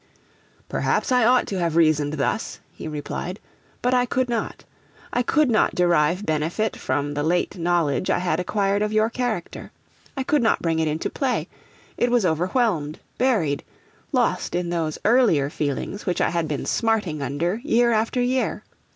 'Perhaps 0.67 1.11
I 1.11 1.25
ought 1.25 1.45
to 1.45 1.59
have 1.59 1.75
reasoned 1.75 2.13
thus,' 2.13 2.59
he 2.73 2.87
replied; 2.87 3.39
'but 3.83 3.93
I 3.93 4.07
could 4.07 4.29
not. 4.29 4.65
I 5.13 5.21
could 5.21 5.47
not 5.51 5.75
derive 5.75 6.25
benefit 6.25 6.75
from 6.75 7.13
the 7.13 7.21
late 7.21 7.55
knowledge 7.55 8.09
I 8.09 8.17
had 8.17 8.39
acquired 8.39 8.81
of 8.81 8.91
your 8.91 9.11
character. 9.11 9.71
I 10.17 10.23
could 10.23 10.41
not 10.41 10.59
bring 10.59 10.79
it 10.79 10.87
into 10.87 11.11
play; 11.11 11.47
it 11.97 12.09
was 12.09 12.25
overwhelmed, 12.25 12.97
buried, 13.19 13.63
lost 14.11 14.55
in 14.55 14.71
those 14.71 14.97
earlier 15.05 15.51
feelings 15.51 16.07
which 16.07 16.19
I 16.19 16.31
had 16.31 16.47
been 16.47 16.65
smarting 16.65 17.21
under 17.21 17.57
year 17.63 17.91
after 17.91 18.19
year. 18.19 18.63